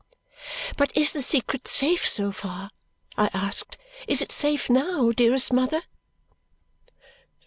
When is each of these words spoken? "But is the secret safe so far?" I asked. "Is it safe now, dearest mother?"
"But 0.77 0.91
is 0.97 1.13
the 1.13 1.21
secret 1.21 1.67
safe 1.67 2.09
so 2.09 2.31
far?" 2.31 2.71
I 3.19 3.29
asked. 3.35 3.77
"Is 4.07 4.19
it 4.19 4.31
safe 4.31 4.67
now, 4.67 5.11
dearest 5.11 5.53
mother?" 5.53 5.83